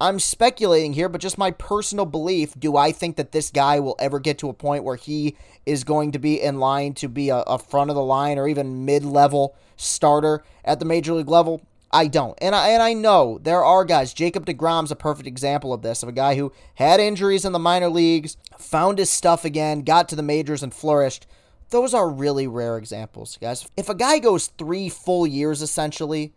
I'm 0.01 0.19
speculating 0.19 0.93
here, 0.93 1.07
but 1.07 1.21
just 1.21 1.37
my 1.37 1.51
personal 1.51 2.05
belief. 2.05 2.59
Do 2.59 2.75
I 2.75 2.91
think 2.91 3.15
that 3.15 3.31
this 3.31 3.51
guy 3.51 3.79
will 3.79 3.95
ever 3.99 4.19
get 4.19 4.37
to 4.39 4.49
a 4.49 4.53
point 4.53 4.83
where 4.83 4.95
he 4.95 5.37
is 5.65 5.83
going 5.83 6.11
to 6.11 6.19
be 6.19 6.41
in 6.41 6.59
line 6.59 6.93
to 6.95 7.07
be 7.07 7.29
a, 7.29 7.37
a 7.37 7.57
front 7.57 7.89
of 7.89 7.95
the 7.95 8.03
line 8.03 8.37
or 8.37 8.47
even 8.47 8.85
mid 8.85 9.05
level 9.05 9.55
starter 9.77 10.43
at 10.65 10.79
the 10.79 10.85
major 10.85 11.13
league 11.13 11.29
level? 11.29 11.61
I 11.93 12.07
don't. 12.07 12.37
And 12.41 12.55
I, 12.55 12.69
and 12.69 12.81
I 12.81 12.93
know 12.93 13.37
there 13.43 13.63
are 13.63 13.85
guys. 13.85 14.13
Jacob 14.13 14.47
DeGrom's 14.47 14.91
a 14.91 14.95
perfect 14.95 15.27
example 15.27 15.71
of 15.71 15.83
this, 15.83 16.01
of 16.01 16.09
a 16.09 16.13
guy 16.13 16.35
who 16.35 16.51
had 16.75 16.99
injuries 16.99 17.45
in 17.45 17.51
the 17.51 17.59
minor 17.59 17.87
leagues, 17.87 18.35
found 18.57 18.97
his 18.97 19.11
stuff 19.11 19.45
again, 19.45 19.83
got 19.83 20.09
to 20.09 20.15
the 20.15 20.23
majors, 20.23 20.63
and 20.63 20.73
flourished. 20.73 21.27
Those 21.69 21.93
are 21.93 22.09
really 22.09 22.47
rare 22.47 22.77
examples, 22.77 23.37
guys. 23.39 23.67
If 23.77 23.89
a 23.89 23.95
guy 23.95 24.17
goes 24.17 24.47
three 24.47 24.89
full 24.89 25.27
years 25.27 25.61
essentially 25.61 26.33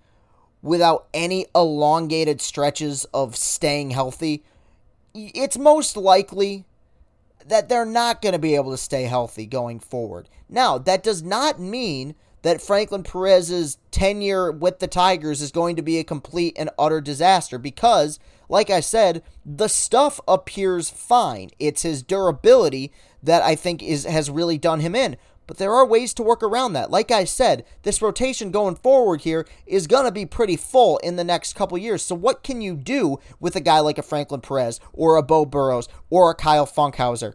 without 0.66 1.06
any 1.14 1.46
elongated 1.54 2.40
stretches 2.40 3.04
of 3.14 3.37
staying 3.37 3.90
healthy, 3.90 4.42
it's 5.14 5.56
most 5.56 5.96
likely 5.96 6.64
that 7.46 7.68
they're 7.68 7.87
not 7.87 8.20
going 8.20 8.32
to 8.32 8.38
be 8.38 8.56
able 8.56 8.73
to 8.73 8.76
stay 8.76 9.04
healthy 9.04 9.46
going 9.46 9.78
forward. 9.78 10.28
Now, 10.49 10.78
that 10.78 11.02
does 11.02 11.23
not 11.23 11.61
mean 11.61 12.14
that 12.42 12.61
Franklin 12.61 13.02
Perez's 13.02 13.78
tenure 13.90 14.52
with 14.52 14.78
the 14.78 14.87
Tigers 14.87 15.40
is 15.40 15.50
going 15.50 15.76
to 15.76 15.82
be 15.82 15.99
a 15.99 16.04
complete 16.04 16.56
and 16.58 16.70
utter 16.78 17.00
disaster 17.00 17.58
because, 17.58 18.18
like 18.49 18.70
I 18.70 18.80
said, 18.80 19.23
the 19.44 19.68
stuff 19.68 20.20
appears 20.28 20.90
fine. 20.90 21.50
It's 21.58 21.82
his 21.82 22.02
durability 22.02 22.92
that 23.23 23.42
I 23.42 23.54
think 23.54 23.82
is 23.82 24.04
has 24.04 24.30
really 24.30 24.58
done 24.58 24.80
him 24.80 24.94
in. 24.94 25.16
But 25.47 25.59
there 25.59 25.73
are 25.73 25.87
ways 25.87 26.12
to 26.15 26.23
work 26.23 26.43
around 26.43 26.73
that. 26.73 26.91
Like 26.91 27.11
I 27.11 27.25
said, 27.25 27.65
this 27.83 28.03
rotation 28.03 28.50
going 28.50 28.75
forward 28.76 29.23
here 29.23 29.47
is 29.67 29.87
going 29.87 30.05
to 30.05 30.12
be 30.12 30.26
pretty 30.26 30.57
full 30.57 30.99
in 30.99 31.17
the 31.17 31.25
next 31.25 31.55
couple 31.55 31.79
years. 31.79 32.03
So, 32.03 32.15
what 32.15 32.43
can 32.43 32.61
you 32.61 32.76
do 32.76 33.19
with 33.38 33.55
a 33.55 33.61
guy 33.61 33.81
like 33.81 33.99
a 33.99 34.03
Franklin 34.03 34.41
Perez 34.41 34.81
or 34.93 35.17
a 35.17 35.23
Beau 35.23 35.47
Burrows 35.47 35.88
or 36.11 36.31
a 36.31 36.35
Kyle 36.35 36.67
Funkhouser? 36.67 37.35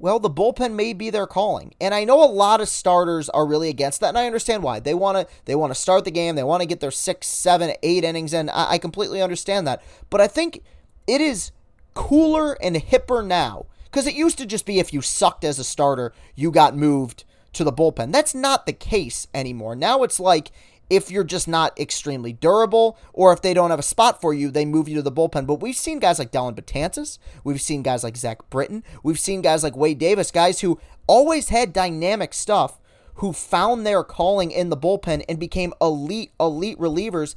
Well, 0.00 0.18
the 0.18 0.30
bullpen 0.30 0.72
may 0.72 0.94
be 0.94 1.10
their 1.10 1.26
calling. 1.26 1.74
And 1.78 1.92
I 1.92 2.04
know 2.04 2.24
a 2.24 2.26
lot 2.26 2.62
of 2.62 2.70
starters 2.70 3.28
are 3.28 3.46
really 3.46 3.68
against 3.68 4.00
that, 4.00 4.08
and 4.08 4.18
I 4.18 4.24
understand 4.24 4.62
why. 4.62 4.80
They 4.80 4.94
want 4.94 5.18
to 5.18 5.34
they 5.44 5.54
want 5.54 5.72
to 5.74 5.80
start 5.80 6.04
the 6.04 6.10
game, 6.10 6.36
they 6.36 6.42
want 6.42 6.62
to 6.62 6.66
get 6.66 6.80
their 6.80 6.90
six, 6.90 7.28
seven, 7.28 7.74
eight 7.82 8.02
innings 8.02 8.32
in. 8.32 8.48
I, 8.48 8.72
I 8.72 8.78
completely 8.78 9.20
understand 9.20 9.66
that. 9.66 9.82
But 10.08 10.22
I 10.22 10.26
think 10.26 10.62
it 11.06 11.20
is 11.20 11.52
cooler 11.94 12.56
and 12.62 12.76
hipper 12.76 13.24
now 13.24 13.66
because 13.90 14.06
it 14.06 14.14
used 14.14 14.38
to 14.38 14.46
just 14.46 14.66
be 14.66 14.78
if 14.78 14.92
you 14.92 15.02
sucked 15.02 15.44
as 15.44 15.58
a 15.58 15.64
starter, 15.64 16.12
you 16.34 16.50
got 16.50 16.76
moved 16.76 17.24
to 17.52 17.64
the 17.64 17.72
bullpen. 17.72 18.12
That's 18.12 18.34
not 18.34 18.66
the 18.66 18.72
case 18.72 19.26
anymore. 19.34 19.74
Now 19.74 20.02
it's 20.02 20.20
like 20.20 20.52
if 20.88 21.10
you're 21.10 21.24
just 21.24 21.46
not 21.46 21.78
extremely 21.78 22.32
durable 22.32 22.98
or 23.12 23.32
if 23.32 23.42
they 23.42 23.54
don't 23.54 23.70
have 23.70 23.78
a 23.78 23.82
spot 23.82 24.20
for 24.20 24.34
you, 24.34 24.50
they 24.50 24.64
move 24.64 24.88
you 24.88 24.96
to 24.96 25.02
the 25.02 25.12
bullpen. 25.12 25.46
But 25.46 25.60
we've 25.60 25.76
seen 25.76 26.00
guys 26.00 26.18
like 26.18 26.32
Dellin 26.32 26.56
Betances. 26.56 27.18
We've 27.44 27.60
seen 27.60 27.82
guys 27.82 28.04
like 28.04 28.16
Zach 28.16 28.50
Britton. 28.50 28.82
We've 29.02 29.18
seen 29.18 29.40
guys 29.40 29.62
like 29.62 29.76
Wade 29.76 29.98
Davis, 29.98 30.30
guys 30.30 30.60
who 30.60 30.80
always 31.06 31.48
had 31.48 31.72
dynamic 31.72 32.34
stuff, 32.34 32.80
who 33.14 33.32
found 33.32 33.86
their 33.86 34.02
calling 34.02 34.50
in 34.50 34.68
the 34.70 34.76
bullpen 34.76 35.24
and 35.28 35.38
became 35.38 35.72
elite, 35.80 36.32
elite 36.40 36.78
relievers 36.78 37.34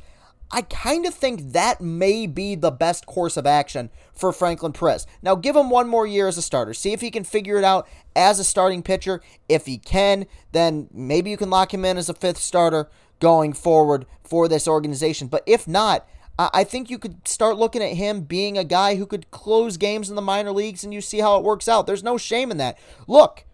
I 0.51 0.61
kind 0.61 1.05
of 1.05 1.13
think 1.13 1.53
that 1.53 1.81
may 1.81 2.27
be 2.27 2.55
the 2.55 2.71
best 2.71 3.05
course 3.05 3.37
of 3.37 3.47
action 3.47 3.89
for 4.13 4.31
Franklin 4.31 4.71
Perez. 4.71 5.07
Now, 5.21 5.35
give 5.35 5.55
him 5.55 5.69
one 5.69 5.87
more 5.87 6.05
year 6.05 6.27
as 6.27 6.37
a 6.37 6.43
starter. 6.43 6.73
See 6.73 6.93
if 6.93 7.01
he 7.01 7.09
can 7.09 7.23
figure 7.23 7.57
it 7.57 7.63
out 7.63 7.87
as 8.15 8.39
a 8.39 8.43
starting 8.43 8.83
pitcher. 8.83 9.21
If 9.49 9.65
he 9.65 9.77
can, 9.79 10.27
then 10.51 10.89
maybe 10.93 11.31
you 11.31 11.37
can 11.37 11.49
lock 11.49 11.73
him 11.73 11.85
in 11.85 11.97
as 11.97 12.09
a 12.09 12.13
fifth 12.13 12.37
starter 12.37 12.89
going 13.19 13.53
forward 13.53 14.05
for 14.23 14.47
this 14.47 14.67
organization. 14.67 15.27
But 15.27 15.43
if 15.47 15.67
not, 15.67 16.07
I 16.37 16.63
think 16.63 16.89
you 16.89 16.97
could 16.97 17.27
start 17.27 17.57
looking 17.57 17.83
at 17.83 17.93
him 17.93 18.21
being 18.21 18.57
a 18.57 18.63
guy 18.63 18.95
who 18.95 19.05
could 19.05 19.29
close 19.31 19.77
games 19.77 20.09
in 20.09 20.15
the 20.15 20.21
minor 20.21 20.51
leagues 20.51 20.83
and 20.83 20.93
you 20.93 20.99
see 20.99 21.19
how 21.19 21.37
it 21.37 21.43
works 21.43 21.67
out. 21.67 21.85
There's 21.85 22.03
no 22.03 22.17
shame 22.17 22.49
in 22.49 22.57
that. 22.57 22.77
Look, 23.07 23.45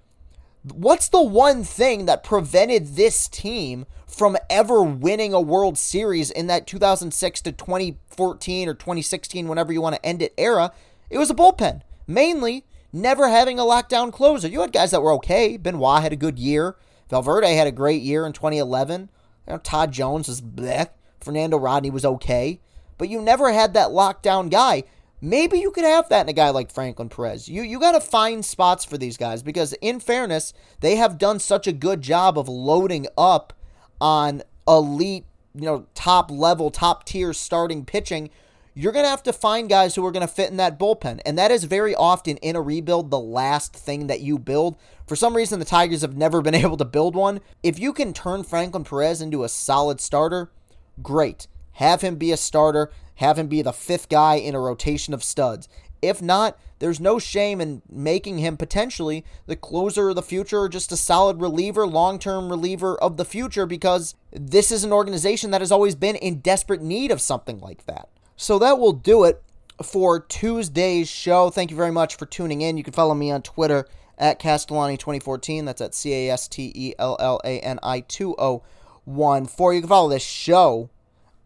what's 0.63 1.09
the 1.09 1.21
one 1.21 1.63
thing 1.63 2.05
that 2.05 2.23
prevented 2.23 2.95
this 2.95 3.27
team 3.27 3.85
from 4.07 4.37
ever 4.49 4.81
winning 4.81 5.33
a 5.33 5.41
World 5.41 5.77
Series 5.77 6.31
in 6.31 6.47
that 6.47 6.67
2006 6.67 7.41
to 7.41 7.51
2014 7.51 8.67
or 8.67 8.73
2016, 8.73 9.47
whenever 9.47 9.71
you 9.71 9.81
want 9.81 9.95
to 9.95 10.05
end 10.05 10.21
it 10.21 10.33
era? 10.37 10.71
It 11.09 11.17
was 11.17 11.29
a 11.29 11.35
bullpen. 11.35 11.81
Mainly 12.07 12.65
never 12.91 13.29
having 13.29 13.59
a 13.59 13.63
lockdown 13.63 14.11
closer. 14.11 14.47
You 14.47 14.61
had 14.61 14.73
guys 14.73 14.91
that 14.91 15.01
were 15.01 15.13
okay. 15.13 15.57
Benoit 15.57 16.01
had 16.01 16.13
a 16.13 16.17
good 16.17 16.39
year. 16.39 16.75
Valverde 17.09 17.55
had 17.55 17.67
a 17.67 17.71
great 17.71 18.01
year 18.01 18.25
in 18.25 18.33
2011. 18.33 19.09
You 19.47 19.53
know, 19.53 19.59
Todd 19.59 19.91
Jones 19.91 20.27
was 20.27 20.41
bleh. 20.41 20.89
Fernando 21.21 21.57
Rodney 21.57 21.89
was 21.89 22.05
okay. 22.05 22.59
But 22.97 23.09
you 23.09 23.21
never 23.21 23.51
had 23.51 23.73
that 23.73 23.89
lockdown 23.89 24.49
guy. 24.51 24.83
Maybe 25.21 25.59
you 25.59 25.71
could 25.71 25.83
have 25.83 26.09
that 26.09 26.21
in 26.21 26.29
a 26.29 26.33
guy 26.33 26.49
like 26.49 26.71
Franklin 26.71 27.09
Perez. 27.09 27.49
You 27.49 27.61
you 27.61 27.79
got 27.79 27.91
to 27.91 28.01
find 28.01 28.43
spots 28.43 28.85
for 28.85 28.97
these 28.97 29.17
guys 29.17 29.43
because 29.43 29.73
in 29.81 29.99
fairness, 29.99 30.53
they 30.79 30.95
have 30.95 31.17
done 31.17 31.39
such 31.39 31.67
a 31.67 31.73
good 31.73 32.01
job 32.01 32.37
of 32.37 32.47
loading 32.47 33.07
up 33.17 33.53
on 33.99 34.43
elite, 34.67 35.25
you 35.53 35.65
know, 35.65 35.87
top 35.93 36.31
level, 36.31 36.71
top 36.71 37.05
tier 37.05 37.33
starting 37.33 37.85
pitching 37.85 38.29
you're 38.79 38.93
going 38.93 39.03
to 39.03 39.09
have 39.09 39.23
to 39.23 39.33
find 39.33 39.67
guys 39.67 39.93
who 39.93 40.05
are 40.05 40.11
going 40.11 40.25
to 40.25 40.33
fit 40.33 40.49
in 40.49 40.55
that 40.55 40.79
bullpen. 40.79 41.19
And 41.25 41.37
that 41.37 41.51
is 41.51 41.65
very 41.65 41.93
often 41.93 42.37
in 42.37 42.55
a 42.55 42.61
rebuild 42.61 43.11
the 43.11 43.19
last 43.19 43.75
thing 43.75 44.07
that 44.07 44.21
you 44.21 44.39
build. 44.39 44.77
For 45.05 45.17
some 45.17 45.35
reason, 45.35 45.59
the 45.59 45.65
Tigers 45.65 46.01
have 46.01 46.15
never 46.15 46.41
been 46.43 46.55
able 46.55 46.77
to 46.77 46.85
build 46.85 47.13
one. 47.13 47.41
If 47.61 47.77
you 47.77 47.91
can 47.91 48.13
turn 48.13 48.43
Franklin 48.43 48.85
Perez 48.85 49.21
into 49.21 49.43
a 49.43 49.49
solid 49.49 49.99
starter, 49.99 50.49
great. 51.03 51.47
Have 51.73 51.99
him 51.99 52.15
be 52.15 52.31
a 52.31 52.37
starter, 52.37 52.89
have 53.19 53.37
him 53.37 53.47
be 53.47 53.61
the 53.61 53.73
fifth 53.73 54.07
guy 54.07 54.35
in 54.35 54.55
a 54.55 54.59
rotation 54.59 55.13
of 55.13 55.23
studs. 55.23 55.67
If 56.01 56.21
not, 56.21 56.57
there's 56.79 57.01
no 57.01 57.19
shame 57.19 57.59
in 57.59 57.81
making 57.89 58.37
him 58.37 58.55
potentially 58.55 59.25
the 59.45 59.57
closer 59.57 60.09
of 60.09 60.15
the 60.15 60.21
future 60.21 60.59
or 60.59 60.69
just 60.69 60.93
a 60.93 60.97
solid 60.97 61.41
reliever, 61.41 61.85
long 61.85 62.17
term 62.17 62.49
reliever 62.49 62.97
of 62.97 63.17
the 63.17 63.25
future 63.25 63.65
because 63.65 64.15
this 64.31 64.71
is 64.71 64.85
an 64.85 64.93
organization 64.93 65.51
that 65.51 65.59
has 65.59 65.71
always 65.71 65.95
been 65.95 66.15
in 66.15 66.39
desperate 66.39 66.81
need 66.81 67.11
of 67.11 67.19
something 67.19 67.59
like 67.59 67.85
that. 67.87 68.07
So 68.37 68.57
that 68.59 68.79
will 68.79 68.93
do 68.93 69.25
it 69.25 69.43
for 69.83 70.21
Tuesday's 70.21 71.09
show. 71.09 71.49
Thank 71.49 71.71
you 71.71 71.77
very 71.77 71.91
much 71.91 72.15
for 72.15 72.25
tuning 72.25 72.61
in. 72.61 72.77
You 72.77 72.83
can 72.85 72.93
follow 72.93 73.15
me 73.15 73.31
on 73.31 73.41
Twitter 73.41 73.85
at 74.17 74.39
Castellani2014. 74.39 75.65
That's 75.65 75.81
at 75.81 75.93
C 75.93 76.13
A 76.13 76.31
S 76.31 76.47
T 76.47 76.71
E 76.73 76.93
L 76.97 77.17
L 77.19 77.41
A 77.43 77.59
N 77.59 77.79
I 77.83 77.99
2014. 77.99 79.75
You 79.75 79.81
can 79.81 79.89
follow 79.89 80.07
this 80.07 80.23
show 80.23 80.89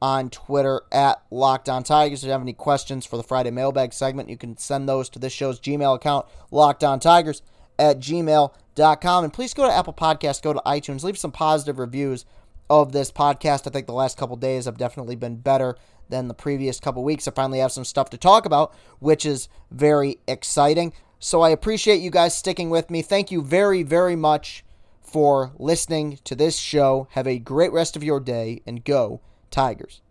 on 0.03 0.29
Twitter 0.29 0.81
at 0.91 1.23
Locked 1.31 1.69
On 1.69 1.81
Tigers. 1.81 2.23
If 2.23 2.27
you 2.27 2.33
have 2.33 2.41
any 2.41 2.51
questions 2.51 3.05
for 3.05 3.15
the 3.15 3.23
Friday 3.23 3.51
mailbag 3.51 3.93
segment, 3.93 4.27
you 4.27 4.35
can 4.35 4.57
send 4.57 4.87
those 4.87 5.07
to 5.07 5.17
this 5.17 5.31
show's 5.31 5.61
Gmail 5.61 5.95
account, 5.95 6.25
On 6.51 6.99
Tigers 6.99 7.41
at 7.79 7.99
gmail.com. 7.99 9.23
And 9.23 9.31
please 9.31 9.53
go 9.53 9.65
to 9.65 9.73
Apple 9.73 9.93
Podcasts, 9.93 10.41
go 10.41 10.51
to 10.51 10.61
iTunes, 10.65 11.05
leave 11.05 11.17
some 11.17 11.31
positive 11.31 11.79
reviews 11.79 12.25
of 12.69 12.91
this 12.91 13.13
podcast. 13.13 13.65
I 13.65 13.69
think 13.69 13.87
the 13.87 13.93
last 13.93 14.17
couple 14.17 14.35
days 14.35 14.65
have 14.65 14.77
definitely 14.77 15.15
been 15.15 15.37
better 15.37 15.77
than 16.09 16.27
the 16.27 16.33
previous 16.33 16.81
couple 16.81 17.01
weeks. 17.01 17.25
I 17.25 17.31
finally 17.31 17.59
have 17.59 17.71
some 17.71 17.85
stuff 17.85 18.09
to 18.09 18.17
talk 18.17 18.45
about, 18.45 18.75
which 18.99 19.25
is 19.25 19.47
very 19.71 20.17
exciting. 20.27 20.91
So 21.17 21.39
I 21.39 21.49
appreciate 21.51 22.01
you 22.01 22.11
guys 22.11 22.37
sticking 22.37 22.69
with 22.69 22.89
me. 22.89 23.03
Thank 23.03 23.31
you 23.31 23.41
very, 23.41 23.83
very 23.83 24.17
much 24.17 24.65
for 25.01 25.53
listening 25.57 26.19
to 26.25 26.35
this 26.35 26.57
show. 26.57 27.07
Have 27.11 27.25
a 27.25 27.39
great 27.39 27.71
rest 27.71 27.95
of 27.95 28.03
your 28.03 28.19
day 28.19 28.61
and 28.67 28.83
go, 28.83 29.21
Tigers. 29.53 30.01